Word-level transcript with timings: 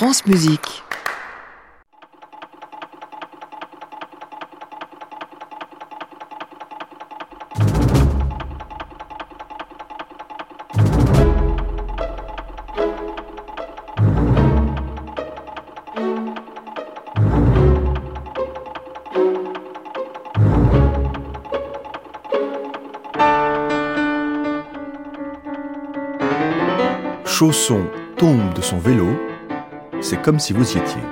France 0.00 0.24
Musique. 0.24 0.82
Chausson 27.26 27.82
tombe 28.16 28.54
de 28.54 28.62
son 28.62 28.78
vélo, 28.78 29.08
c'est 30.00 30.20
comme 30.22 30.38
si 30.38 30.52
vous 30.52 30.72
y 30.72 30.78
étiez. 30.78 31.02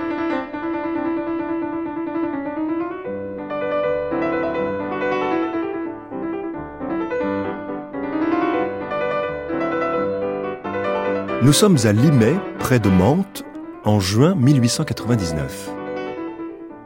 Nous 11.42 11.52
sommes 11.52 11.78
à 11.84 11.92
Limay, 11.92 12.36
près 12.58 12.78
de 12.78 12.88
Mantes, 12.88 13.44
en 13.84 14.00
juin 14.00 14.34
1899. 14.34 15.70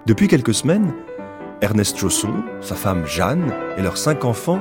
Depuis 0.06 0.28
quelques 0.28 0.54
semaines, 0.54 0.92
Ernest 1.62 1.98
Chausson, 1.98 2.44
sa 2.60 2.74
femme 2.74 3.06
Jeanne 3.06 3.52
et 3.76 3.82
leurs 3.82 3.96
cinq 3.96 4.24
enfants 4.24 4.60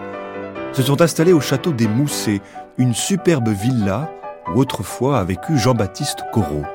se 0.72 0.82
sont 0.82 1.02
installés 1.02 1.34
au 1.34 1.42
château 1.42 1.72
des 1.72 1.88
Moussets, 1.88 2.42
une 2.78 2.94
superbe 2.94 3.50
villa 3.50 4.10
où 4.56 4.60
autrefois 4.60 5.20
a 5.20 5.24
vécu 5.24 5.58
Jean-Baptiste 5.58 6.20
Corot. 6.32 6.66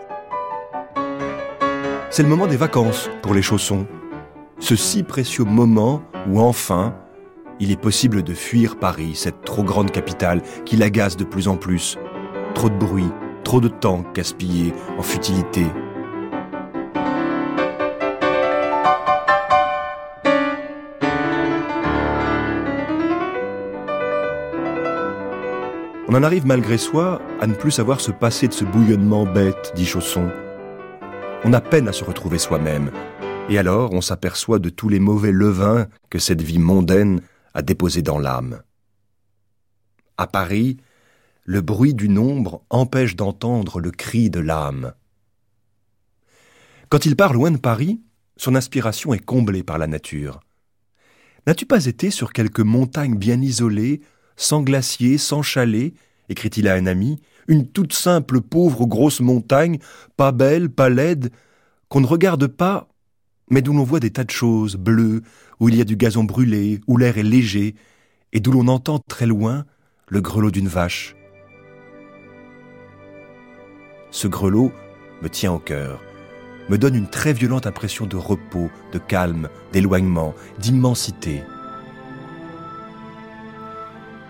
C'est 2.08 2.22
le 2.22 2.28
moment 2.28 2.46
des 2.46 2.56
vacances 2.56 3.10
pour 3.20 3.34
les 3.34 3.42
chaussons. 3.42 3.86
Ce 4.60 4.76
si 4.76 5.02
précieux 5.02 5.44
moment 5.44 6.02
où 6.28 6.40
enfin, 6.40 6.94
il 7.58 7.72
est 7.72 7.80
possible 7.80 8.22
de 8.22 8.32
fuir 8.32 8.78
Paris, 8.78 9.12
cette 9.14 9.44
trop 9.44 9.64
grande 9.64 9.90
capitale 9.90 10.40
qui 10.64 10.76
l'agace 10.76 11.16
de 11.16 11.24
plus 11.24 11.48
en 11.48 11.56
plus. 11.56 11.98
Trop 12.54 12.70
de 12.70 12.76
bruit, 12.76 13.10
trop 13.44 13.60
de 13.60 13.68
temps 13.68 14.04
gaspillé 14.14 14.72
en 14.96 15.02
futilité. 15.02 15.66
On 26.08 26.14
en 26.14 26.22
arrive 26.22 26.46
malgré 26.46 26.78
soi 26.78 27.20
à 27.40 27.48
ne 27.48 27.54
plus 27.54 27.72
savoir 27.72 28.00
se 28.00 28.12
passer 28.12 28.46
de 28.46 28.52
ce 28.52 28.64
bouillonnement 28.64 29.26
bête, 29.26 29.72
dit 29.74 29.84
Chausson. 29.84 30.30
On 31.48 31.52
a 31.52 31.60
peine 31.60 31.86
à 31.86 31.92
se 31.92 32.02
retrouver 32.02 32.40
soi-même, 32.40 32.90
et 33.48 33.56
alors 33.56 33.92
on 33.92 34.00
s'aperçoit 34.00 34.58
de 34.58 34.68
tous 34.68 34.88
les 34.88 34.98
mauvais 34.98 35.30
levains 35.30 35.86
que 36.10 36.18
cette 36.18 36.42
vie 36.42 36.58
mondaine 36.58 37.20
a 37.54 37.62
déposés 37.62 38.02
dans 38.02 38.18
l'âme. 38.18 38.64
À 40.18 40.26
Paris, 40.26 40.78
le 41.44 41.60
bruit 41.60 41.94
du 41.94 42.08
nombre 42.08 42.64
empêche 42.68 43.14
d'entendre 43.14 43.78
le 43.78 43.92
cri 43.92 44.28
de 44.28 44.40
l'âme. 44.40 44.92
Quand 46.88 47.06
il 47.06 47.14
part 47.14 47.32
loin 47.32 47.52
de 47.52 47.58
Paris, 47.58 48.00
son 48.36 48.56
inspiration 48.56 49.14
est 49.14 49.24
comblée 49.24 49.62
par 49.62 49.78
la 49.78 49.86
nature. 49.86 50.40
N'as-tu 51.46 51.64
pas 51.64 51.86
été 51.86 52.10
sur 52.10 52.32
quelque 52.32 52.62
montagne 52.62 53.14
bien 53.14 53.40
isolée, 53.40 54.00
sans 54.34 54.62
glacier, 54.62 55.16
sans 55.16 55.42
chalet, 55.42 55.94
écrit-il 56.28 56.66
à 56.66 56.74
un 56.74 56.86
ami, 56.86 57.20
une 57.48 57.66
toute 57.66 57.92
simple 57.92 58.40
pauvre 58.40 58.86
grosse 58.86 59.20
montagne, 59.20 59.78
pas 60.16 60.32
belle, 60.32 60.70
pas 60.70 60.88
laide, 60.88 61.30
qu'on 61.88 62.00
ne 62.00 62.06
regarde 62.06 62.46
pas, 62.46 62.88
mais 63.50 63.62
d'où 63.62 63.72
l'on 63.72 63.84
voit 63.84 64.00
des 64.00 64.10
tas 64.10 64.24
de 64.24 64.30
choses 64.30 64.76
bleues, 64.76 65.22
où 65.60 65.68
il 65.68 65.76
y 65.76 65.80
a 65.80 65.84
du 65.84 65.96
gazon 65.96 66.24
brûlé, 66.24 66.80
où 66.86 66.96
l'air 66.96 67.18
est 67.18 67.22
léger, 67.22 67.74
et 68.32 68.40
d'où 68.40 68.52
l'on 68.52 68.68
entend 68.68 68.98
très 68.98 69.26
loin 69.26 69.64
le 70.08 70.20
grelot 70.20 70.50
d'une 70.50 70.68
vache. 70.68 71.16
Ce 74.10 74.28
grelot 74.28 74.72
me 75.22 75.28
tient 75.28 75.52
au 75.52 75.58
cœur, 75.58 76.00
me 76.68 76.78
donne 76.78 76.94
une 76.94 77.08
très 77.08 77.32
violente 77.32 77.66
impression 77.66 78.06
de 78.06 78.16
repos, 78.16 78.70
de 78.92 78.98
calme, 78.98 79.48
d'éloignement, 79.72 80.34
d'immensité. 80.58 81.42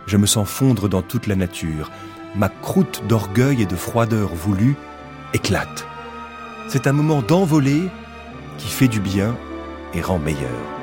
Je 0.06 0.16
me 0.16 0.26
sens 0.26 0.48
fondre 0.48 0.88
dans 0.88 1.02
toute 1.02 1.26
la 1.26 1.34
nature. 1.34 1.90
Ma 2.36 2.48
croûte 2.48 3.02
d'orgueil 3.08 3.62
et 3.62 3.66
de 3.66 3.76
froideur 3.76 4.34
voulue 4.34 4.76
éclate. 5.32 5.86
C'est 6.68 6.86
un 6.86 6.92
moment 6.92 7.22
d'envolée 7.22 7.88
qui 8.58 8.68
fait 8.68 8.88
du 8.88 9.00
bien 9.00 9.34
et 9.94 10.02
rend 10.02 10.18
meilleur. 10.18 10.75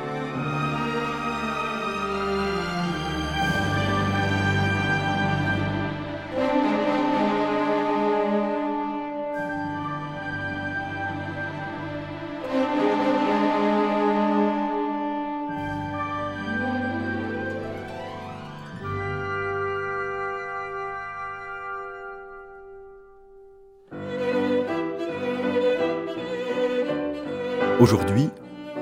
Aujourd'hui, 27.83 28.29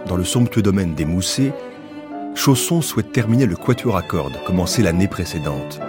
dans 0.05 0.15
le 0.15 0.23
somptueux 0.23 0.61
domaine 0.61 0.93
des 0.93 1.05
Moussets, 1.05 1.53
Chausson 2.35 2.83
souhaite 2.83 3.11
terminer 3.11 3.47
le 3.47 3.55
quatuor 3.55 3.97
à 3.97 4.03
cordes 4.03 4.37
commencé 4.45 4.83
l'année 4.83 5.07
précédente. 5.07 5.79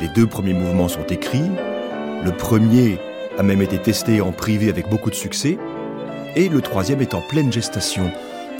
Les 0.00 0.08
deux 0.08 0.26
premiers 0.26 0.52
mouvements 0.52 0.88
sont 0.88 1.06
écrits, 1.06 1.48
le 2.24 2.32
premier 2.32 2.98
a 3.38 3.44
même 3.44 3.62
été 3.62 3.78
testé 3.78 4.20
en 4.20 4.32
privé 4.32 4.68
avec 4.68 4.90
beaucoup 4.90 5.10
de 5.10 5.14
succès, 5.14 5.58
et 6.34 6.48
le 6.48 6.60
troisième 6.60 7.02
est 7.02 7.14
en 7.14 7.20
pleine 7.20 7.52
gestation. 7.52 8.10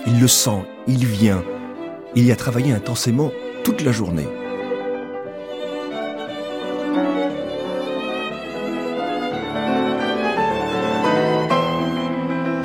Il 0.07 0.21
le 0.21 0.29
sent, 0.29 0.63
il 0.87 1.05
vient, 1.05 1.43
il 2.15 2.25
y 2.25 2.31
a 2.31 2.37
travaillé 2.37 2.73
intensément 2.73 3.33
toute 3.65 3.83
la 3.83 3.91
journée. 3.91 4.29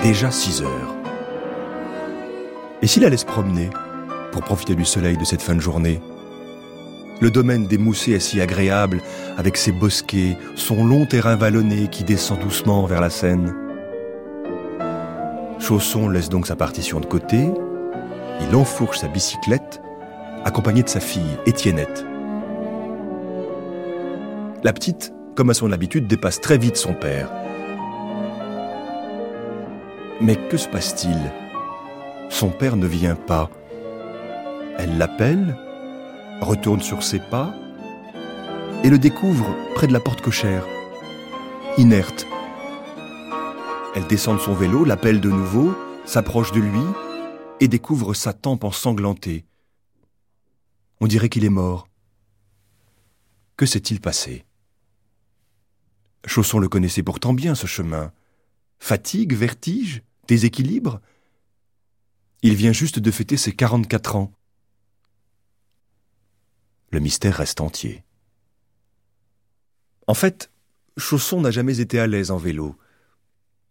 Déjà 0.07 0.31
6 0.31 0.61
heures. 0.61 0.95
Et 2.81 2.87
s'il 2.87 3.03
allait 3.03 3.17
se 3.17 3.25
promener 3.25 3.69
pour 4.31 4.41
profiter 4.41 4.73
du 4.73 4.85
soleil 4.85 5.17
de 5.17 5.25
cette 5.25 5.41
fin 5.41 5.53
de 5.53 5.59
journée? 5.59 5.99
Le 7.19 7.29
domaine 7.29 7.67
des 7.67 7.77
Moussets 7.77 8.11
est 8.11 8.21
si 8.21 8.39
agréable 8.39 9.01
avec 9.37 9.57
ses 9.57 9.73
bosquets, 9.73 10.37
son 10.55 10.85
long 10.85 11.05
terrain 11.05 11.35
vallonné 11.35 11.89
qui 11.89 12.05
descend 12.05 12.39
doucement 12.39 12.85
vers 12.85 13.01
la 13.01 13.09
Seine. 13.09 13.53
Chausson 15.59 16.07
laisse 16.07 16.29
donc 16.29 16.47
sa 16.47 16.55
partition 16.55 17.01
de 17.01 17.05
côté, 17.05 17.49
il 18.39 18.55
enfourche 18.55 18.99
sa 18.99 19.09
bicyclette, 19.09 19.81
accompagné 20.45 20.83
de 20.83 20.89
sa 20.89 21.01
fille, 21.01 21.37
Étiennette. 21.45 22.05
La 24.63 24.71
petite, 24.71 25.11
comme 25.35 25.49
à 25.49 25.53
son 25.53 25.73
habitude, 25.73 26.07
dépasse 26.07 26.39
très 26.39 26.57
vite 26.57 26.77
son 26.77 26.93
père. 26.93 27.29
Mais 30.19 30.35
que 30.49 30.57
se 30.57 30.67
passe-t-il? 30.67 31.31
Son 32.29 32.49
père 32.49 32.75
ne 32.75 32.87
vient 32.87 33.15
pas. 33.15 33.49
Elle 34.77 34.97
l'appelle, 34.97 35.55
retourne 36.41 36.81
sur 36.81 37.03
ses 37.03 37.19
pas 37.19 37.53
et 38.83 38.89
le 38.89 38.99
découvre 38.99 39.55
près 39.75 39.87
de 39.87 39.93
la 39.93 39.99
porte 39.99 40.21
cochère, 40.21 40.65
inerte. 41.77 42.25
Elle 43.95 44.07
descend 44.07 44.37
de 44.37 44.41
son 44.41 44.53
vélo, 44.53 44.85
l'appelle 44.85 45.21
de 45.21 45.29
nouveau, 45.29 45.75
s'approche 46.05 46.51
de 46.51 46.59
lui 46.59 46.81
et 47.59 47.67
découvre 47.67 48.13
sa 48.13 48.33
tempe 48.33 48.63
ensanglantée. 48.63 49.45
On 50.99 51.07
dirait 51.07 51.29
qu'il 51.29 51.45
est 51.45 51.49
mort. 51.49 51.87
Que 53.55 53.65
s'est-il 53.65 53.99
passé? 53.99 54.45
Chausson 56.25 56.59
le 56.59 56.69
connaissait 56.69 57.03
pourtant 57.03 57.33
bien, 57.33 57.55
ce 57.55 57.65
chemin. 57.67 58.11
Fatigue, 58.79 59.33
vertige? 59.33 60.03
Déséquilibre 60.27 60.99
Il 62.41 62.55
vient 62.55 62.73
juste 62.73 62.99
de 62.99 63.11
fêter 63.11 63.37
ses 63.37 63.53
44 63.53 64.15
ans. 64.17 64.33
Le 66.91 66.99
mystère 66.99 67.35
reste 67.35 67.61
entier. 67.61 68.03
En 70.05 70.13
fait, 70.13 70.51
Chausson 70.97 71.41
n'a 71.41 71.51
jamais 71.51 71.79
été 71.79 71.99
à 71.99 72.07
l'aise 72.07 72.31
en 72.31 72.37
vélo. 72.37 72.75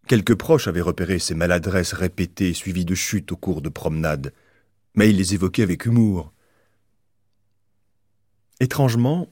Quelques 0.07 0.35
proches 0.35 0.67
avaient 0.67 0.81
repéré 0.81 1.19
ses 1.19 1.35
maladresses 1.35 1.93
répétées 1.93 2.53
suivies 2.53 2.85
de 2.85 2.95
chutes 2.95 3.31
au 3.31 3.37
cours 3.37 3.61
de 3.61 3.69
promenades, 3.69 4.33
mais 4.95 5.09
il 5.09 5.17
les 5.17 5.33
évoquait 5.33 5.63
avec 5.63 5.85
humour. 5.85 6.33
Étrangement, 8.59 9.31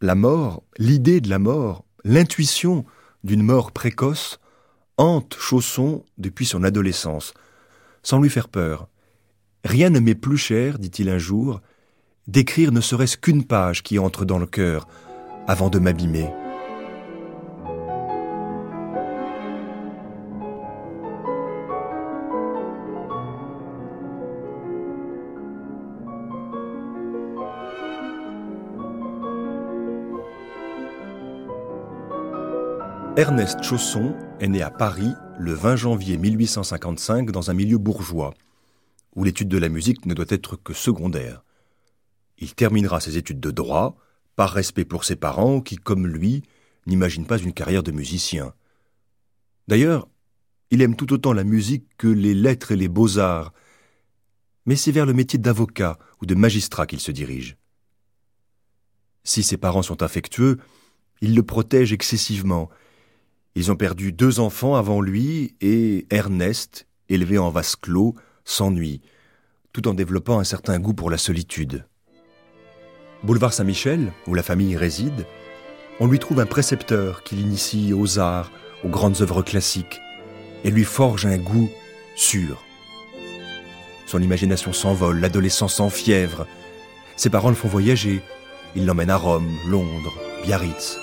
la 0.00 0.14
mort, 0.14 0.62
l'idée 0.78 1.20
de 1.20 1.30
la 1.30 1.38
mort, 1.38 1.84
l'intuition 2.04 2.84
d'une 3.24 3.42
mort 3.42 3.72
précoce 3.72 4.38
hante 4.98 5.36
Chausson 5.38 6.04
depuis 6.18 6.46
son 6.46 6.64
adolescence, 6.64 7.34
sans 8.02 8.20
lui 8.20 8.30
faire 8.30 8.48
peur. 8.48 8.88
Rien 9.64 9.90
ne 9.90 10.00
m'est 10.00 10.14
plus 10.14 10.38
cher, 10.38 10.78
dit-il 10.78 11.08
un 11.08 11.18
jour, 11.18 11.60
d'écrire 12.26 12.72
ne 12.72 12.80
serait-ce 12.80 13.16
qu'une 13.16 13.44
page 13.44 13.82
qui 13.82 13.98
entre 13.98 14.24
dans 14.24 14.38
le 14.38 14.46
cœur 14.46 14.86
avant 15.46 15.70
de 15.70 15.78
m'abîmer. 15.78 16.30
Ernest 33.16 33.62
Chausson 33.62 34.14
est 34.40 34.48
né 34.48 34.62
à 34.62 34.70
Paris 34.70 35.12
le 35.38 35.52
20 35.52 35.76
janvier 35.76 36.18
1855 36.18 37.30
dans 37.30 37.50
un 37.50 37.54
milieu 37.54 37.78
bourgeois, 37.78 38.34
où 39.14 39.24
l'étude 39.24 39.48
de 39.48 39.58
la 39.58 39.68
musique 39.68 40.04
ne 40.06 40.14
doit 40.14 40.26
être 40.28 40.56
que 40.56 40.74
secondaire. 40.74 41.42
Il 42.38 42.54
terminera 42.54 43.00
ses 43.00 43.16
études 43.16 43.40
de 43.40 43.50
droit, 43.50 43.96
par 44.34 44.52
respect 44.52 44.84
pour 44.84 45.04
ses 45.04 45.16
parents 45.16 45.60
qui, 45.60 45.76
comme 45.76 46.06
lui, 46.06 46.42
n'imaginent 46.86 47.26
pas 47.26 47.38
une 47.38 47.54
carrière 47.54 47.82
de 47.82 47.92
musicien. 47.92 48.52
D'ailleurs, 49.66 50.08
il 50.70 50.82
aime 50.82 50.96
tout 50.96 51.12
autant 51.12 51.32
la 51.32 51.44
musique 51.44 51.86
que 51.96 52.08
les 52.08 52.34
lettres 52.34 52.72
et 52.72 52.76
les 52.76 52.88
beaux-arts, 52.88 53.54
mais 54.66 54.76
c'est 54.76 54.92
vers 54.92 55.06
le 55.06 55.14
métier 55.14 55.38
d'avocat 55.38 55.98
ou 56.20 56.26
de 56.26 56.34
magistrat 56.34 56.86
qu'il 56.86 57.00
se 57.00 57.12
dirige. 57.12 57.56
Si 59.24 59.42
ses 59.42 59.56
parents 59.56 59.82
sont 59.82 60.02
affectueux, 60.02 60.58
ils 61.22 61.34
le 61.34 61.42
protègent 61.42 61.92
excessivement 61.92 62.68
ils 63.56 63.72
ont 63.72 63.76
perdu 63.76 64.12
deux 64.12 64.38
enfants 64.38 64.76
avant 64.76 65.00
lui 65.00 65.56
et 65.62 66.06
Ernest, 66.10 66.86
élevé 67.08 67.38
en 67.38 67.48
vase 67.48 67.74
clos, 67.74 68.14
s'ennuie, 68.44 69.00
tout 69.72 69.88
en 69.88 69.94
développant 69.94 70.38
un 70.38 70.44
certain 70.44 70.78
goût 70.78 70.92
pour 70.92 71.10
la 71.10 71.16
solitude. 71.16 71.86
Boulevard 73.22 73.54
Saint-Michel, 73.54 74.12
où 74.26 74.34
la 74.34 74.42
famille 74.42 74.76
réside, 74.76 75.26
on 76.00 76.06
lui 76.06 76.18
trouve 76.18 76.40
un 76.40 76.46
précepteur 76.46 77.24
qui 77.24 77.34
l'initie 77.34 77.94
aux 77.94 78.18
arts, 78.18 78.52
aux 78.84 78.90
grandes 78.90 79.22
œuvres 79.22 79.42
classiques, 79.42 80.02
et 80.62 80.70
lui 80.70 80.84
forge 80.84 81.24
un 81.24 81.38
goût 81.38 81.70
sûr. 82.14 82.62
Son 84.04 84.20
imagination 84.20 84.74
s'envole, 84.74 85.18
l'adolescence 85.18 85.80
fièvre. 85.88 86.46
Ses 87.16 87.30
parents 87.30 87.48
le 87.48 87.54
font 87.54 87.68
voyager. 87.68 88.20
Ils 88.76 88.84
l'emmènent 88.84 89.10
à 89.10 89.16
Rome, 89.16 89.50
Londres, 89.66 90.14
Biarritz. 90.44 90.98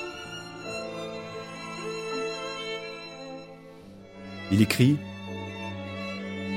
Il 4.54 4.62
écrit 4.62 4.98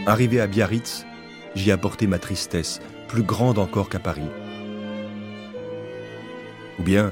Arrivé 0.04 0.38
à 0.38 0.46
Biarritz, 0.46 1.06
j'y 1.54 1.72
apporté 1.72 2.06
ma 2.06 2.18
tristesse, 2.18 2.82
plus 3.08 3.22
grande 3.22 3.58
encore 3.58 3.88
qu'à 3.88 3.98
Paris. 3.98 4.28
Ou 6.78 6.82
bien, 6.82 7.10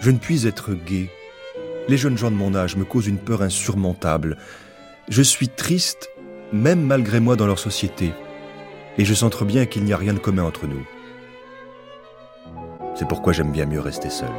je 0.00 0.10
ne 0.10 0.16
puis 0.16 0.46
être 0.46 0.72
gai. 0.72 1.10
Les 1.88 1.98
jeunes 1.98 2.16
gens 2.16 2.30
de 2.30 2.36
mon 2.36 2.54
âge 2.54 2.76
me 2.76 2.86
causent 2.86 3.06
une 3.06 3.18
peur 3.18 3.42
insurmontable. 3.42 4.38
Je 5.10 5.20
suis 5.20 5.50
triste, 5.50 6.08
même 6.54 6.80
malgré 6.80 7.20
moi 7.20 7.36
dans 7.36 7.46
leur 7.46 7.58
société, 7.58 8.14
et 8.96 9.04
je 9.04 9.12
sens 9.12 9.42
bien 9.42 9.66
qu'il 9.66 9.84
n'y 9.84 9.92
a 9.92 9.98
rien 9.98 10.14
de 10.14 10.18
commun 10.18 10.44
entre 10.44 10.66
nous. 10.66 10.86
C'est 12.94 13.06
pourquoi 13.06 13.34
j'aime 13.34 13.52
bien 13.52 13.66
mieux 13.66 13.80
rester 13.80 14.08
seul. 14.08 14.32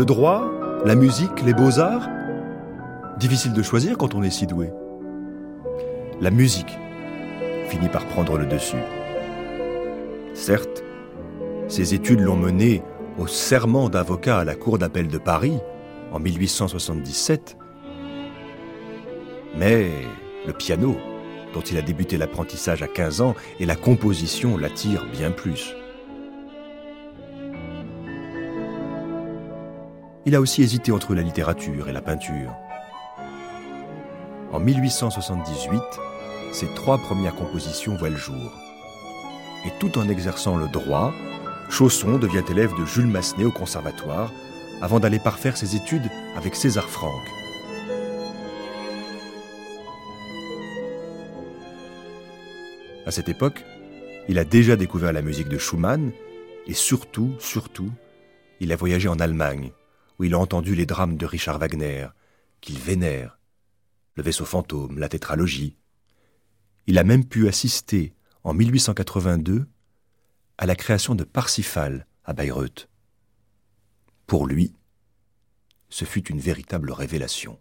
Le 0.00 0.06
droit, 0.06 0.50
la 0.86 0.94
musique, 0.94 1.42
les 1.44 1.52
beaux-arts 1.52 2.08
Difficile 3.18 3.52
de 3.52 3.62
choisir 3.62 3.98
quand 3.98 4.14
on 4.14 4.22
est 4.22 4.30
si 4.30 4.46
doué. 4.46 4.70
La 6.22 6.30
musique 6.30 6.78
finit 7.68 7.90
par 7.90 8.06
prendre 8.06 8.38
le 8.38 8.46
dessus. 8.46 8.80
Certes, 10.32 10.82
ses 11.68 11.92
études 11.92 12.20
l'ont 12.20 12.38
mené 12.38 12.82
au 13.18 13.26
serment 13.26 13.90
d'avocat 13.90 14.38
à 14.38 14.44
la 14.44 14.54
Cour 14.54 14.78
d'appel 14.78 15.08
de 15.08 15.18
Paris 15.18 15.58
en 16.12 16.18
1877, 16.18 17.58
mais 19.54 19.90
le 20.46 20.54
piano, 20.54 20.96
dont 21.52 21.60
il 21.60 21.76
a 21.76 21.82
débuté 21.82 22.16
l'apprentissage 22.16 22.82
à 22.82 22.88
15 22.88 23.20
ans, 23.20 23.34
et 23.58 23.66
la 23.66 23.76
composition 23.76 24.56
l'attirent 24.56 25.04
bien 25.12 25.30
plus. 25.30 25.74
Il 30.26 30.34
a 30.34 30.40
aussi 30.40 30.62
hésité 30.62 30.92
entre 30.92 31.14
la 31.14 31.22
littérature 31.22 31.88
et 31.88 31.92
la 31.92 32.02
peinture. 32.02 32.54
En 34.52 34.60
1878, 34.60 35.80
ses 36.52 36.66
trois 36.74 36.98
premières 36.98 37.34
compositions 37.34 37.96
voient 37.96 38.10
le 38.10 38.16
jour. 38.16 38.52
Et 39.64 39.70
tout 39.78 39.98
en 39.98 40.08
exerçant 40.08 40.56
le 40.56 40.68
droit, 40.68 41.12
Chausson 41.70 42.18
devient 42.18 42.42
élève 42.50 42.76
de 42.78 42.84
Jules 42.84 43.06
Massenet 43.06 43.44
au 43.44 43.52
conservatoire 43.52 44.32
avant 44.82 44.98
d'aller 44.98 45.18
parfaire 45.18 45.56
ses 45.56 45.76
études 45.76 46.10
avec 46.36 46.54
César 46.54 46.88
Franck. 46.88 47.22
À 53.06 53.10
cette 53.10 53.28
époque, 53.28 53.64
il 54.28 54.38
a 54.38 54.44
déjà 54.44 54.76
découvert 54.76 55.12
la 55.12 55.22
musique 55.22 55.48
de 55.48 55.58
Schumann 55.58 56.12
et 56.66 56.74
surtout, 56.74 57.32
surtout, 57.38 57.90
il 58.60 58.72
a 58.72 58.76
voyagé 58.76 59.08
en 59.08 59.18
Allemagne 59.18 59.72
où 60.20 60.24
il 60.24 60.34
a 60.34 60.38
entendu 60.38 60.74
les 60.74 60.84
drames 60.84 61.16
de 61.16 61.24
Richard 61.24 61.58
Wagner, 61.58 62.08
qu'il 62.60 62.78
vénère, 62.78 63.38
le 64.16 64.22
vaisseau 64.22 64.44
fantôme, 64.44 64.98
la 64.98 65.08
tétralogie. 65.08 65.78
Il 66.86 66.98
a 66.98 67.04
même 67.04 67.24
pu 67.24 67.48
assister, 67.48 68.12
en 68.44 68.52
1882, 68.52 69.66
à 70.58 70.66
la 70.66 70.76
création 70.76 71.14
de 71.14 71.24
Parsifal 71.24 72.06
à 72.26 72.34
Bayreuth. 72.34 72.90
Pour 74.26 74.46
lui, 74.46 74.74
ce 75.88 76.04
fut 76.04 76.28
une 76.28 76.38
véritable 76.38 76.92
révélation. 76.92 77.58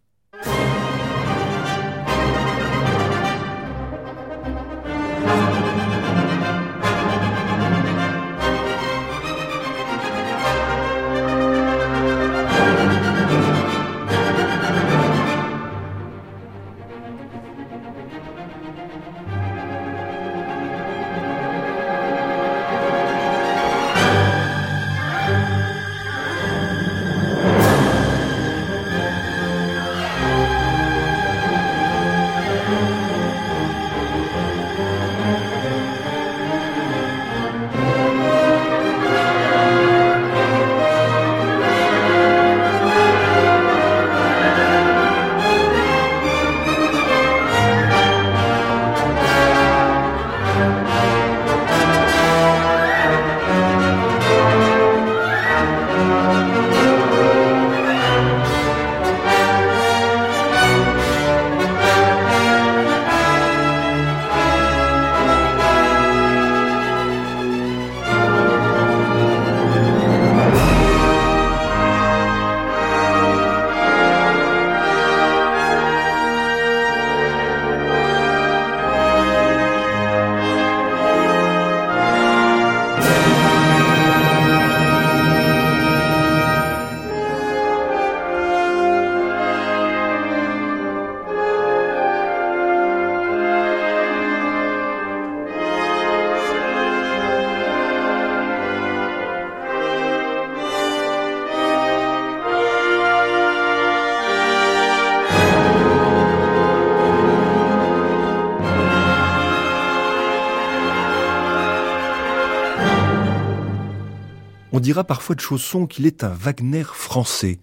On 114.80 114.81
dira 114.81 115.04
parfois 115.04 115.36
de 115.36 115.42
Chausson 115.42 115.88
qu'il 115.88 116.06
est 116.06 116.24
un 116.24 116.30
Wagner 116.30 116.86
français. 116.86 117.59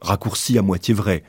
Raccourci 0.00 0.56
à 0.56 0.62
moitié 0.62 0.94
vrai, 0.94 1.22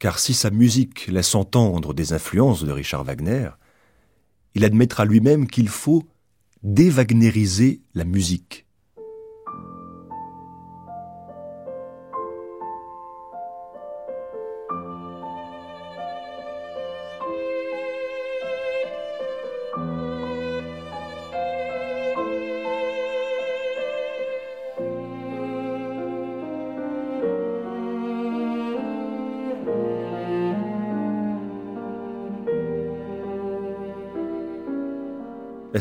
car 0.00 0.18
si 0.18 0.34
sa 0.34 0.50
musique 0.50 1.06
laisse 1.06 1.36
entendre 1.36 1.94
des 1.94 2.12
influences 2.12 2.64
de 2.64 2.72
Richard 2.72 3.04
Wagner, 3.04 3.50
il 4.56 4.64
admettra 4.64 5.04
lui-même 5.04 5.46
qu'il 5.46 5.68
faut 5.68 6.02
déwagneriser 6.64 7.80
la 7.94 8.02
musique. 8.02 8.66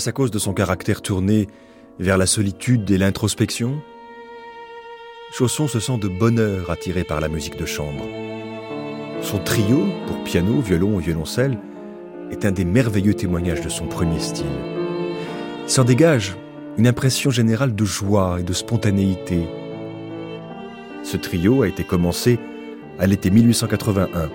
À 0.08 0.12
cause 0.13 0.32
de 0.32 0.39
son 0.39 0.53
caractère 0.53 1.01
tourné 1.01 1.48
vers 2.00 2.18
la 2.18 2.25
solitude 2.25 2.89
et 2.89 2.98
l'introspection? 2.98 3.82
Chausson 5.34 5.68
se 5.68 5.82
sent 5.82 5.98
de 5.98 6.08
bonheur 6.08 6.72
attiré 6.72 7.03
par 7.03 7.20
la 7.20 7.27
musique 7.27 7.58
de 7.58 7.65
chambre. 7.65 8.06
Son 9.22 9.39
trio, 9.39 9.88
pour 10.08 10.24
piano, 10.24 10.62
violon 10.62 11.00
et 11.00 11.03
violoncelle, 11.03 11.60
est 12.32 12.46
un 12.46 12.51
des 12.51 12.63
merveilleux 12.63 13.13
témoignages 13.13 13.60
de 13.60 13.68
son 13.68 13.88
premier 13.88 14.20
style. 14.20 14.46
Il 15.65 15.70
s'en 15.70 15.84
dégage 15.84 16.38
une 16.77 16.88
impression 16.88 17.29
générale 17.29 17.75
de 17.75 17.86
joie 17.86 18.38
et 18.39 18.44
de 18.44 18.53
spontanéité. 18.53 19.48
Ce 21.03 21.18
trio 21.18 21.63
a 21.63 21.68
été 21.68 21.84
commencé 21.84 22.39
à 23.00 23.06
l'été 23.06 23.29
1881, 23.32 24.29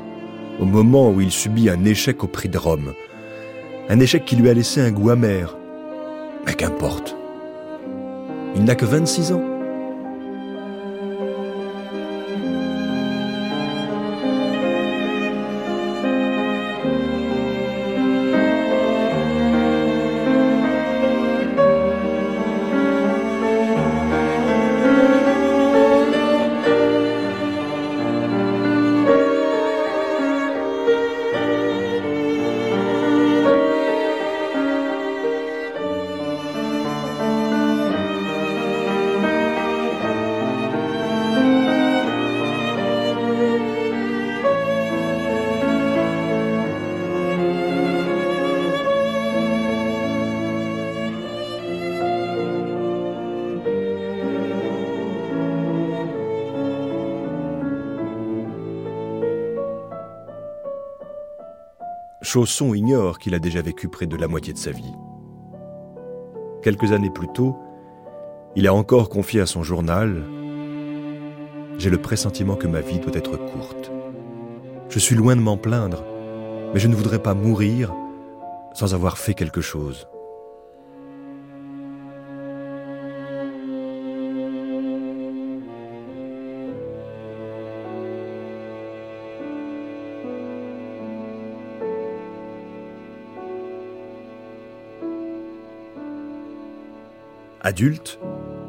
au 0.61 0.66
moment 0.66 1.11
où 1.11 1.23
il 1.23 1.33
subit 1.33 1.71
un 1.71 1.85
échec 1.87 2.23
au 2.23 2.28
prix 2.28 2.50
de 2.50 2.59
Rome, 2.59 2.92
un 3.88 4.00
échec 4.00 4.24
qui 4.24 4.36
lui 4.36 4.48
a 4.48 4.54
laissé 4.54 4.80
un 4.80 4.90
goût 4.90 5.10
amer. 5.10 5.56
Mais 6.46 6.54
qu'importe. 6.54 7.16
Il 8.56 8.64
n'a 8.64 8.74
que 8.74 8.84
26 8.84 9.32
ans. 9.32 9.53
Chausson 62.34 62.74
ignore 62.74 63.20
qu'il 63.20 63.32
a 63.36 63.38
déjà 63.38 63.62
vécu 63.62 63.86
près 63.86 64.06
de 64.06 64.16
la 64.16 64.26
moitié 64.26 64.52
de 64.52 64.58
sa 64.58 64.72
vie. 64.72 64.92
Quelques 66.64 66.90
années 66.90 67.08
plus 67.08 67.28
tôt, 67.28 67.56
il 68.56 68.66
a 68.66 68.74
encore 68.74 69.08
confié 69.08 69.40
à 69.40 69.46
son 69.46 69.62
journal 69.62 70.24
J'ai 71.78 71.90
le 71.90 71.98
pressentiment 71.98 72.56
que 72.56 72.66
ma 72.66 72.80
vie 72.80 72.98
doit 72.98 73.14
être 73.14 73.36
courte. 73.36 73.92
Je 74.88 74.98
suis 74.98 75.14
loin 75.14 75.36
de 75.36 75.42
m'en 75.42 75.56
plaindre, 75.56 76.02
mais 76.72 76.80
je 76.80 76.88
ne 76.88 76.96
voudrais 76.96 77.22
pas 77.22 77.34
mourir 77.34 77.94
sans 78.72 78.94
avoir 78.94 79.16
fait 79.16 79.34
quelque 79.34 79.60
chose. 79.60 80.08
Adulte, 97.66 98.21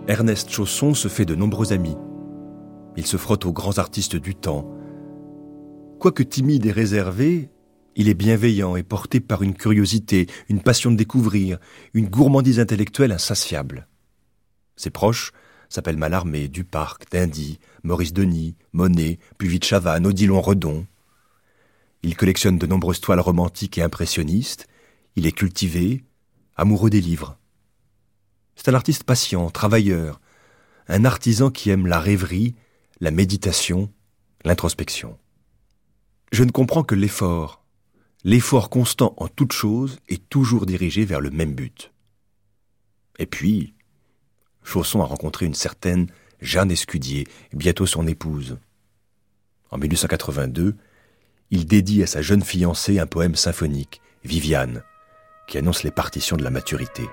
Ernest 0.08 0.50
Chausson 0.50 0.94
se 0.94 1.10
fait 1.10 1.26
de 1.26 1.36
nombreux 1.36 1.74
amis. 1.74 1.98
Il 2.96 3.06
se 3.06 3.18
frotte 3.18 3.46
aux 3.46 3.52
grands 3.52 3.78
artistes 3.78 4.16
du 4.16 4.36
temps. 4.36 4.74
Quoique 6.00 6.24
timide 6.24 6.66
et 6.66 6.72
réservé, 6.72 7.50
il 7.98 8.08
est 8.08 8.14
bienveillant 8.14 8.78
et 8.78 8.84
porté 8.84 9.20
par 9.20 9.44
une 9.44 9.54
curiosité, 9.54 10.28
une 10.48 10.62
passion 10.62 10.92
de 10.92 10.96
découvrir, 10.96 11.58
une 11.94 12.08
gourmandise 12.08 12.62
intellectuelle 12.62 13.12
insatiable. 13.12 13.90
Ses 14.78 14.92
proches 14.92 15.34
s'appellent 15.68 15.98
Mallarmé, 15.98 16.48
Duparc, 16.48 17.12
Dindy, 17.12 17.60
Maurice 17.84 18.14
Denis, 18.14 18.56
Monet, 18.72 19.20
Puvis 19.38 19.60
de 19.60 19.66
Chavannes, 19.66 20.08
Odilon 20.08 20.40
Redon. 20.40 20.88
Il 22.02 22.16
collectionne 22.16 22.58
de 22.58 22.66
nombreuses 22.66 23.02
toiles 23.02 23.20
romantiques 23.20 23.78
et 23.78 23.84
impressionnistes. 23.84 24.68
Il 25.18 25.28
est 25.28 25.34
cultivé, 25.34 26.06
amoureux 26.56 26.90
des 26.90 27.02
livres. 27.02 27.38
C'est 28.56 28.70
un 28.70 28.74
artiste 28.74 29.04
patient, 29.04 29.50
travailleur, 29.50 30.20
un 30.88 31.06
artisan 31.06 31.50
qui 31.50 31.70
aime 31.70 31.88
la 31.88 32.00
rêverie, 32.00 32.56
la 33.00 33.12
méditation, 33.12 33.92
l'introspection. 34.44 35.18
Je 36.32 36.44
ne 36.44 36.52
comprends 36.52 36.84
que 36.84 36.96
l'effort, 36.96 37.64
l'effort 38.24 38.70
constant 38.70 39.14
en 39.18 39.28
toute 39.28 39.52
chose 39.52 40.00
est 40.08 40.30
toujours 40.30 40.66
dirigé 40.66 41.06
vers 41.06 41.22
le 41.22 41.32
même 41.32 41.54
but. 41.54 41.92
Et 43.20 43.26
puis, 43.26 43.74
Chausson 44.64 45.02
a 45.02 45.06
rencontré 45.06 45.46
une 45.46 45.54
certaine 45.54 46.08
Jeanne 46.42 46.72
Escudier, 46.72 47.28
bientôt 47.54 47.86
son 47.86 48.08
épouse. 48.08 48.58
En 49.72 49.78
1882, 49.78 50.76
il 51.52 51.66
dédie 51.66 52.04
à 52.04 52.08
sa 52.08 52.22
jeune 52.22 52.44
fiancée 52.44 53.00
un 53.00 53.08
poème 53.08 53.36
symphonique, 53.36 54.02
Viviane, 54.24 54.84
qui 55.48 55.58
annonce 55.58 55.84
les 55.84 55.92
partitions 55.92 56.38
de 56.38 56.44
la 56.44 56.50
maturité. 56.50 57.04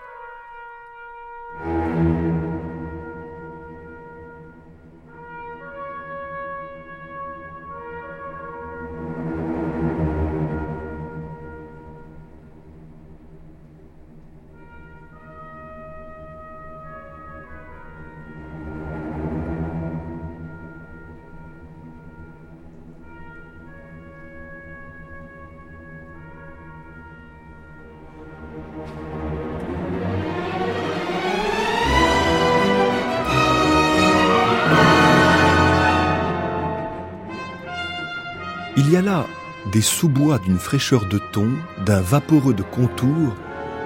Sous-bois 39.82 40.38
d'une 40.38 40.58
fraîcheur 40.58 41.06
de 41.06 41.18
ton, 41.18 41.48
d'un 41.84 42.00
vaporeux 42.00 42.54
de 42.54 42.62
contour, 42.62 43.34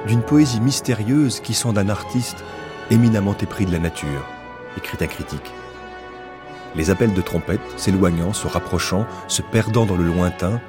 d'une 0.07 0.23
poésie 0.23 0.61
mystérieuse 0.61 1.41
qui 1.41 1.55
sont 1.55 1.73
d'un 1.73 1.89
artiste 1.89 2.45
éminemment 2.91 3.37
épris 3.41 3.67
de 3.67 3.73
la 3.73 3.79
nature, 3.79 4.25
écrit 4.77 4.99
un 5.01 5.07
critique. 5.07 5.53
Les 6.75 6.91
appels 6.91 7.15
de 7.15 7.23
trompette, 7.23 7.61
s'éloignant, 7.77 8.33
se 8.33 8.47
rapprochant, 8.47 9.07
se 9.29 9.43
perdant 9.43 9.87
dans 9.87 9.97
le 9.97 10.05
lointain, 10.05 10.61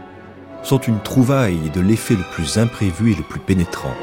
sont 0.64 0.80
une 0.80 1.02
trouvaille 1.02 1.70
de 1.70 1.82
l'effet 1.82 2.16
le 2.16 2.24
plus 2.34 2.58
imprévu 2.58 3.12
et 3.12 3.16
le 3.16 3.24
plus 3.24 3.40
pénétrant. 3.40 3.94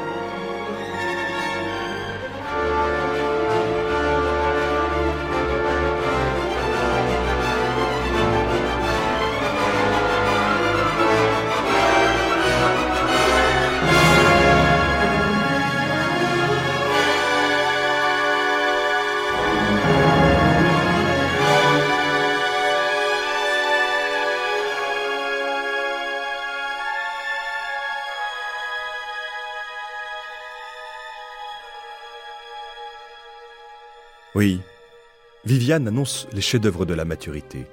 Viviane 35.65 35.87
annonce 35.87 36.27
les 36.31 36.41
chefs-d'œuvre 36.41 36.85
de 36.85 36.93
la 36.93 37.05
maturité. 37.05 37.65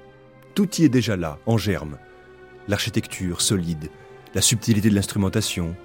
Tout 0.55 0.81
y 0.81 0.83
est 0.83 0.89
déjà 0.89 1.15
là, 1.15 1.37
en 1.45 1.59
germe. 1.59 1.99
L'architecture 2.67 3.39
solide, 3.39 3.91
la 4.33 4.41
subtilité 4.41 4.89
de 4.89 4.95
l'instrumentation, 4.95 5.75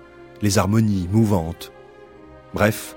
les 0.40 0.56
harmonies 0.56 1.06
mouvantes. 1.12 1.70
Bref, 2.54 2.96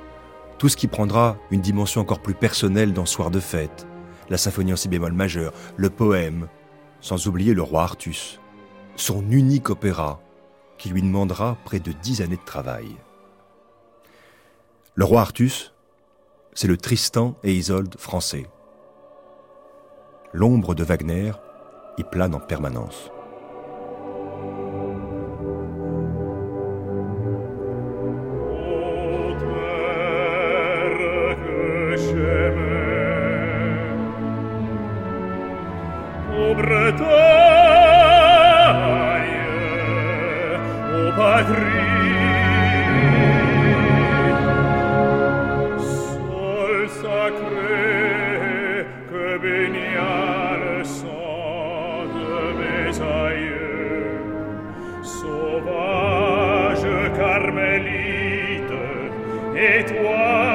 tout 0.58 0.70
ce 0.70 0.78
qui 0.78 0.88
prendra 0.88 1.38
une 1.52 1.60
dimension 1.60 2.00
encore 2.00 2.22
plus 2.22 2.34
personnelle 2.34 2.94
dans 2.94 3.06
Soir 3.06 3.32
de 3.32 3.42
fête, 3.42 3.86
la 4.30 4.38
symphonie 4.38 4.72
en 4.72 4.78
si 4.78 4.88
bémol 4.88 5.12
majeur, 5.12 5.52
le 5.76 5.90
poème, 5.90 6.48
sans 7.02 7.28
oublier 7.28 7.54
le 7.54 7.64
roi 7.64 7.84
Artus, 7.84 8.40
son 8.96 9.30
unique 9.30 9.70
opéra, 9.70 10.22
qui 10.78 10.88
lui 10.88 11.02
demandera 11.02 11.58
près 11.66 11.82
de 11.82 11.92
dix 11.92 12.22
années 12.22 12.38
de 12.38 12.46
travail. 12.46 12.96
Le 14.96 15.04
roi 15.04 15.20
Artus, 15.20 15.74
c'est 16.54 16.70
le 16.70 16.78
Tristan 16.78 17.36
et 17.44 17.54
Isolde 17.54 17.98
français. 18.00 18.48
L'ombre 20.34 20.74
de 20.76 20.86
Wagner 20.86 21.34
y 21.98 22.06
plane 22.06 22.34
en 22.34 22.40
permanence. 22.40 23.12
et 59.56 59.86
toi 59.86 60.51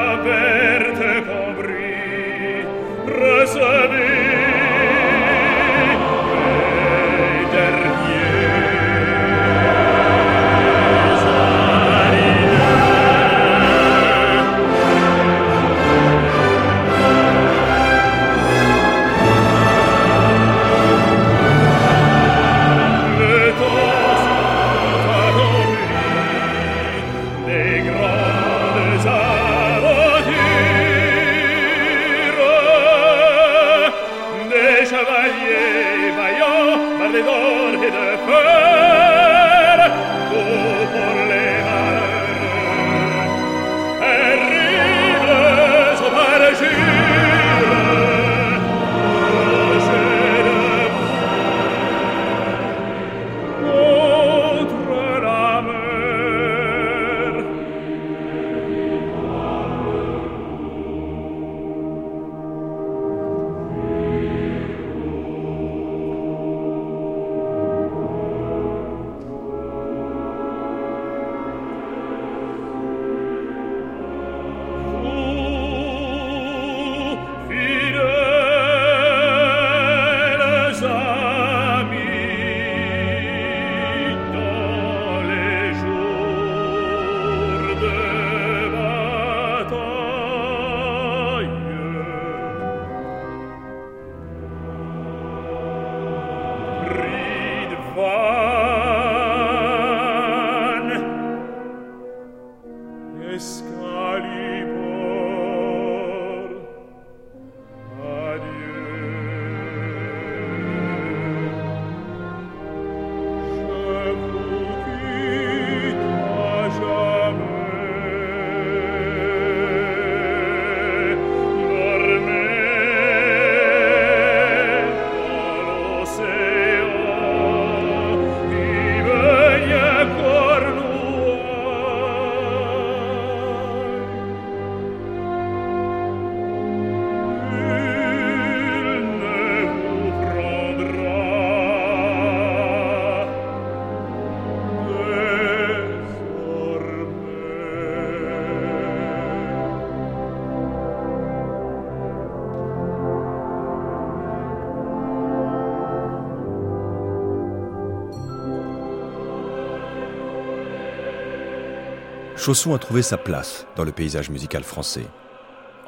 Chausson 162.46 162.74
a 162.74 162.78
trouvé 162.78 163.02
sa 163.02 163.18
place 163.18 163.66
dans 163.74 163.82
le 163.82 163.90
paysage 163.90 164.30
musical 164.30 164.62
français. 164.62 165.08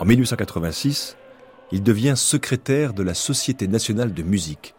En 0.01 0.05
1886, 0.05 1.17
il 1.71 1.85
devient 1.85 2.15
secrétaire 2.17 2.95
de 2.95 3.05
la 3.05 3.15
Société 3.15 3.69
nationale 3.69 4.13
de 4.13 4.25
musique, 4.25 4.75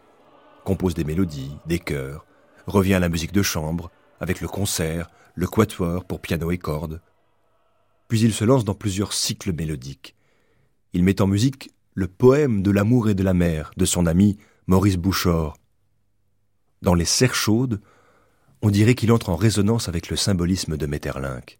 compose 0.62 0.92
des 0.92 1.04
mélodies, 1.04 1.56
des 1.64 1.78
chœurs, 1.78 2.26
revient 2.66 2.92
à 2.92 3.00
la 3.00 3.08
musique 3.08 3.32
de 3.32 3.40
chambre, 3.40 3.90
avec 4.20 4.42
le 4.42 4.46
concert, 4.46 5.08
le 5.34 5.46
quatuor 5.46 6.04
pour 6.04 6.20
piano 6.20 6.50
et 6.50 6.58
cordes. 6.58 7.00
Puis 8.08 8.20
il 8.20 8.34
se 8.34 8.44
lance 8.44 8.66
dans 8.66 8.74
plusieurs 8.74 9.14
cycles 9.14 9.54
mélodiques. 9.54 10.14
Il 10.92 11.02
met 11.02 11.22
en 11.22 11.26
musique 11.26 11.70
le 11.94 12.08
poème 12.08 12.60
de 12.62 12.70
l'amour 12.70 13.08
et 13.08 13.14
de 13.14 13.22
la 13.22 13.32
mer 13.32 13.70
de 13.78 13.86
son 13.86 14.04
ami 14.04 14.36
Maurice 14.66 14.98
Bouchard. 14.98 15.56
Dans 16.82 16.92
les 16.92 17.06
serres 17.06 17.34
chaudes, 17.34 17.80
on 18.60 18.68
dirait 18.68 18.94
qu'il 18.94 19.12
entre 19.12 19.30
en 19.30 19.36
résonance 19.36 19.88
avec 19.88 20.10
le 20.10 20.16
symbolisme 20.16 20.76
de 20.76 20.84
Metterlinck. 20.84 21.59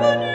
heaven 0.00 0.29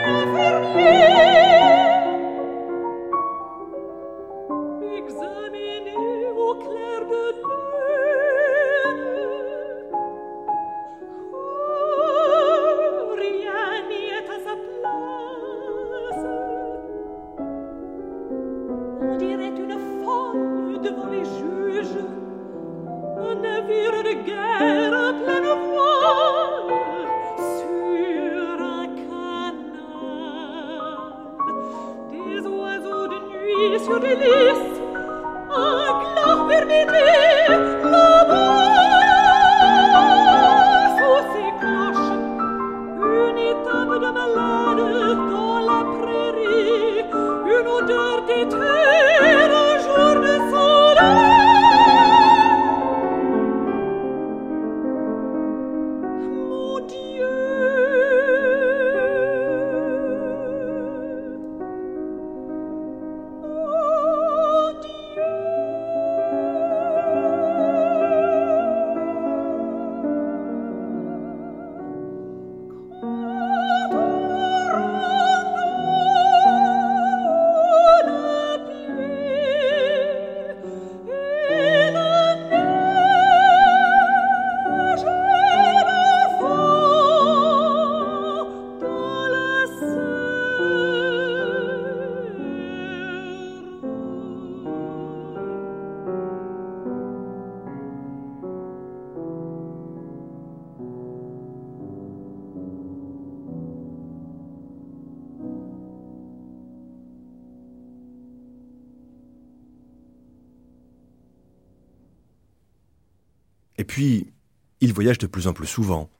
Et 113.78 113.84
puis, 113.84 114.32
il 114.80 114.92
voyage 114.92 115.18
de 115.18 115.26
plus 115.26 115.46
en 115.46 115.52
plus 115.52 115.66
souvent. 115.66 116.10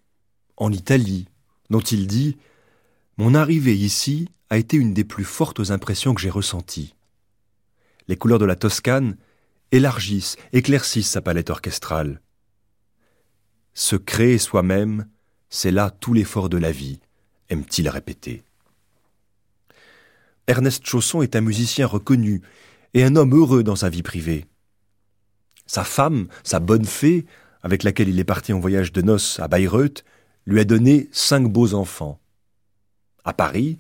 En 0.57 0.73
Italie, 0.73 1.27
dont 1.71 1.81
il 1.81 2.07
dit 2.07 2.37
Mon 3.19 3.35
arrivée 3.35 3.77
ici 3.77 4.29
a 4.51 4.59
été 4.59 4.77
une 4.77 4.95
des 4.95 5.05
plus 5.05 5.25
fortes 5.25 5.71
impressions 5.71 6.15
que 6.15 6.21
j'ai 6.21 6.31
ressenties. 6.31 6.95
Les 8.09 8.17
couleurs 8.17 8.39
de 8.39 8.45
la 8.45 8.57
Toscane 8.57 9.17
élargissent, 9.73 10.37
éclaircissent 10.53 11.11
sa 11.11 11.21
palette 11.21 11.51
orchestrale. 11.51 12.21
Se 13.75 13.97
créer 13.97 14.39
soi-même, 14.39 15.07
c'est 15.51 15.71
là 15.71 15.91
tout 15.91 16.15
l'effort 16.15 16.49
de 16.49 16.57
la 16.57 16.73
vie, 16.73 17.01
aime-t-il 17.51 17.89
répéter. 17.89 18.43
Ernest 20.47 20.87
Chausson 20.87 21.23
est 21.23 21.35
un 21.35 21.41
musicien 21.41 21.87
reconnu 21.87 22.41
et 22.95 23.03
un 23.03 23.17
homme 23.17 23.37
heureux 23.37 23.65
dans 23.65 23.77
sa 23.77 23.89
vie 23.89 24.03
privée. 24.03 24.47
Sa 25.67 25.83
femme, 25.83 26.29
sa 26.45 26.61
bonne 26.61 26.85
fée, 26.85 27.27
avec 27.67 27.83
laquelle 27.83 28.09
il 28.09 28.21
est 28.21 28.25
parti 28.25 28.53
en 28.53 28.61
voyage 28.61 28.93
de 28.93 29.03
noces 29.03 29.41
à 29.41 29.49
Bayreuth, 29.49 30.05
lui 30.47 30.61
a 30.61 30.65
donné 30.65 31.09
cinq 31.11 31.49
beaux 31.49 31.75
enfants. 31.75 32.21
À 33.25 33.33
Paris, 33.33 33.77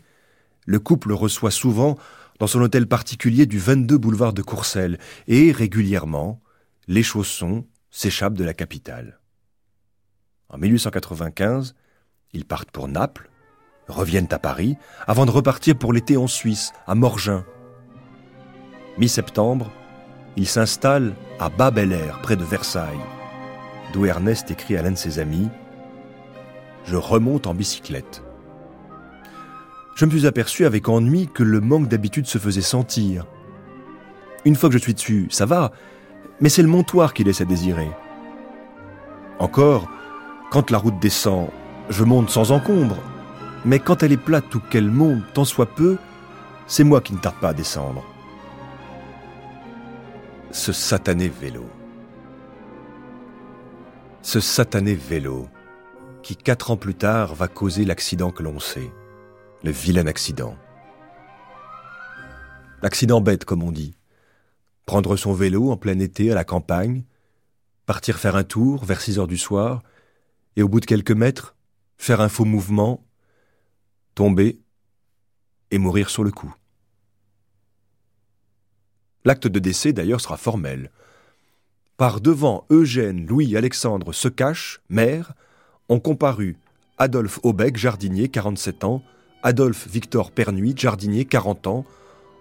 le 0.64 0.81
couple 0.81 1.12
reçoit 1.12 1.53
souvent 1.53 1.96
dans 2.40 2.49
son 2.49 2.61
hôtel 2.62 2.88
particulier 2.88 3.46
du 3.46 3.61
22 3.61 3.96
boulevard 3.96 4.33
de 4.33 4.42
Courcelles, 4.42 4.99
et 5.29 5.53
régulièrement, 5.53 6.40
les 6.88 7.05
chaussons 7.05 7.64
s'échappent 7.92 8.35
de 8.35 8.42
la 8.42 8.55
capitale. 8.55 9.20
En 10.49 10.59
1895, 10.59 11.77
ils 12.33 12.44
partent 12.44 12.72
pour 12.72 12.88
Naples, 12.88 13.31
reviennent 13.87 14.33
à 14.33 14.40
Paris, 14.40 14.75
avant 15.07 15.27
de 15.27 15.31
repartir 15.31 15.79
pour 15.79 15.92
l'été 15.92 16.16
en 16.16 16.27
Suisse, 16.27 16.72
à 16.88 16.96
Morgin. 16.96 17.44
Mi-septembre, 18.99 19.70
ils 20.37 20.49
s'installent 20.49 21.14
à 21.38 21.51
Bas-Bel-Air, 21.51 22.20
près 22.20 22.35
de 22.35 22.42
Versailles 22.42 23.15
d'où 23.92 24.07
Ernest 24.07 24.51
écrit 24.51 24.77
à 24.77 24.83
l'un 24.83 24.92
de 24.92 24.96
ses 24.96 25.18
amis 25.18 25.49
Je 26.85 26.96
remonte 26.96 27.46
en 27.46 27.55
bicyclette. 27.55 28.22
Je 29.96 30.05
me 30.05 30.11
suis 30.11 30.27
aperçu 30.27 30.66
avec 30.66 30.88
ennui 30.88 31.29
que 31.33 31.42
le 31.42 31.61
manque 31.61 31.88
d'habitude 31.88 32.27
se 32.27 32.38
faisait 32.38 32.61
sentir. 32.61 33.27
Une 34.44 34.55
fois 34.55 34.68
que 34.68 34.75
je 34.75 34.83
suis 34.83 34.94
dessus, 34.94 35.27
ça 35.31 35.46
va, 35.46 35.72
mais 36.40 36.49
c'est 36.49 36.62
le 36.62 36.68
montoir 36.68 37.14
qui 37.14 37.25
laisse 37.25 37.40
à 37.40 37.46
désirer. 37.46 37.90
Encore, 39.38 39.88
quand 40.51 40.70
la 40.70 40.79
route 40.79 40.99
descend, 41.01 41.49
je 41.88 42.05
monte 42.05 42.31
sans 42.31 42.53
encombre, 42.53 42.96
mais 43.64 43.79
quand 43.79 44.03
elle 44.03 44.12
est 44.12 44.16
plate 44.16 44.55
ou 44.55 44.61
qu'elle 44.61 44.90
monte 44.90 45.22
tant 45.33 45.44
soit 45.44 45.75
peu, 45.75 45.96
c'est 46.66 46.85
moi 46.85 47.01
qui 47.01 47.14
ne 47.14 47.18
tarde 47.18 47.37
pas 47.40 47.49
à 47.49 47.55
descendre. 47.55 48.05
Ce 50.51 50.72
satané 50.72 51.29
vélo 51.29 51.64
ce 54.26 54.40
satané 54.40 54.96
vélo, 54.96 55.48
qui 56.24 56.34
quatre 56.34 56.72
ans 56.72 56.76
plus 56.76 56.96
tard 56.96 57.36
va 57.36 57.46
causer 57.46 57.84
l'accident 57.84 58.32
que 58.32 58.42
l'on 58.42 58.58
sait, 58.58 58.90
le 59.62 59.70
vilain 59.70 60.08
accident. 60.08 60.56
L'accident 62.82 63.20
bête, 63.20 63.44
comme 63.44 63.62
on 63.62 63.70
dit. 63.70 63.94
Prendre 64.84 65.14
son 65.14 65.32
vélo 65.32 65.70
en 65.70 65.76
plein 65.76 66.00
été 66.00 66.32
à 66.32 66.34
la 66.34 66.42
campagne, 66.42 67.04
partir 67.86 68.18
faire 68.18 68.34
un 68.34 68.42
tour 68.42 68.84
vers 68.84 69.00
six 69.00 69.20
heures 69.20 69.28
du 69.28 69.38
soir, 69.38 69.84
et 70.56 70.64
au 70.64 70.68
bout 70.68 70.80
de 70.80 70.86
quelques 70.86 71.12
mètres, 71.12 71.54
faire 71.96 72.20
un 72.20 72.28
faux 72.28 72.44
mouvement, 72.44 73.06
tomber 74.16 74.58
et 75.70 75.78
mourir 75.78 76.10
sur 76.10 76.24
le 76.24 76.32
coup. 76.32 76.52
L'acte 79.24 79.46
de 79.46 79.60
décès 79.60 79.92
d'ailleurs 79.92 80.20
sera 80.20 80.36
formel. 80.36 80.90
Par 81.96 82.20
devant 82.20 82.64
Eugène 82.70 83.26
Louis 83.26 83.56
Alexandre 83.56 84.12
Secache, 84.12 84.80
maire, 84.90 85.32
ont 85.88 85.98
comparu 85.98 86.56
Adolphe 86.98 87.40
Aubec, 87.42 87.78
jardinier, 87.78 88.28
47 88.28 88.85
ans, 88.85 89.02
Adolphe 89.42 89.88
Victor 89.88 90.30
Pernuit, 90.30 90.76
jardinier, 90.76 91.24
40 91.24 91.66
ans, 91.68 91.85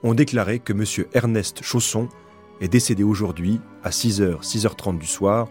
ont 0.04 0.14
déclaré 0.14 0.60
que 0.60 0.74
M. 0.74 0.84
Ernest 1.14 1.64
Chausson 1.64 2.10
est 2.60 2.68
décédé 2.68 3.04
aujourd'hui 3.04 3.62
à 3.84 3.92
6h, 3.92 4.42
6h30 4.42 4.98
du 4.98 5.08
soir, 5.08 5.48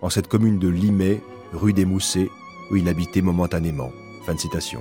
en 0.00 0.10
cette 0.10 0.28
commune 0.28 0.60
de 0.60 0.68
Limay, 0.68 1.20
rue 1.52 1.72
des 1.72 1.84
Moussets, 1.84 2.30
où 2.70 2.76
il 2.76 2.88
habitait 2.88 3.20
momentanément. 3.20 3.90
Fin 4.26 4.34
de 4.34 4.40
citation. 4.40 4.80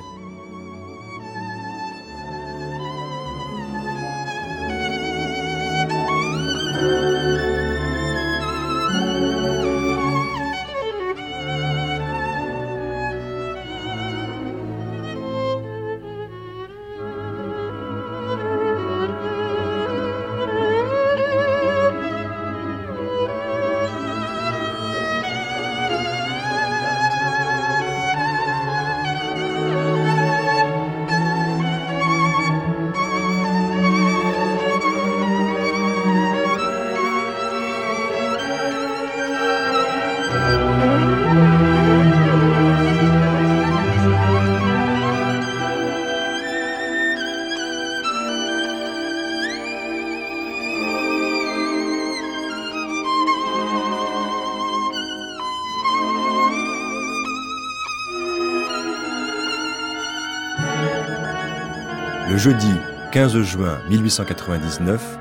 Jeudi 62.39 62.71
15 63.11 63.41
juin 63.41 63.79
1899, 63.89 65.19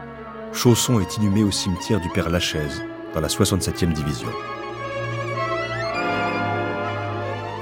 Chausson 0.52 1.00
est 1.00 1.16
inhumé 1.16 1.42
au 1.42 1.50
cimetière 1.50 2.00
du 2.00 2.08
Père 2.10 2.30
Lachaise, 2.30 2.84
dans 3.12 3.20
la 3.20 3.26
67e 3.26 3.92
division. 3.92 4.28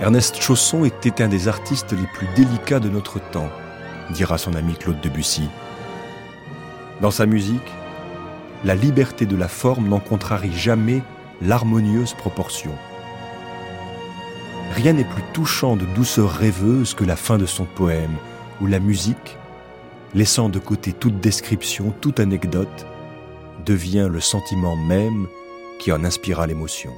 Ernest 0.02 0.42
Chausson 0.42 0.84
était 0.84 1.22
un 1.22 1.28
des 1.28 1.48
artistes 1.48 1.92
les 1.92 2.06
plus 2.06 2.28
délicats 2.36 2.80
de 2.80 2.90
notre 2.90 3.18
temps, 3.30 3.48
dira 4.10 4.36
son 4.36 4.54
ami 4.54 4.74
Claude 4.74 5.00
Debussy. 5.00 5.48
Dans 7.00 7.10
sa 7.10 7.24
musique, 7.24 7.72
la 8.62 8.74
liberté 8.74 9.24
de 9.24 9.36
la 9.36 9.48
forme 9.48 9.88
n'en 9.88 10.00
contrarie 10.00 10.52
jamais 10.52 11.00
l'harmonieuse 11.40 12.12
proportion. 12.12 12.72
Rien 14.74 14.92
n'est 14.92 15.04
plus 15.04 15.24
touchant 15.32 15.76
de 15.76 15.86
douceur 15.86 16.30
rêveuse 16.30 16.92
que 16.92 17.04
la 17.04 17.16
fin 17.16 17.38
de 17.38 17.46
son 17.46 17.64
poème, 17.64 18.16
où 18.60 18.66
la 18.66 18.80
musique, 18.80 19.38
laissant 20.16 20.48
de 20.48 20.58
côté 20.58 20.94
toute 20.94 21.20
description, 21.20 21.92
toute 22.00 22.20
anecdote, 22.20 22.86
devient 23.66 24.08
le 24.10 24.20
sentiment 24.20 24.74
même 24.74 25.26
qui 25.78 25.92
en 25.92 26.04
inspira 26.04 26.46
l'émotion. 26.46 26.92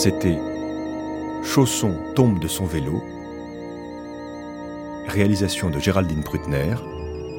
C'était 0.00 0.38
Chausson 1.42 1.92
tombe 2.14 2.38
de 2.38 2.46
son 2.46 2.66
vélo, 2.66 3.02
réalisation 5.08 5.70
de 5.70 5.80
Géraldine 5.80 6.22
Prutner, 6.22 6.76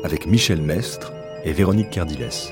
avec 0.04 0.28
Michel 0.28 0.62
Mestre 0.62 1.14
et 1.46 1.54
Véronique 1.54 1.90
Cardilès. 1.90 2.52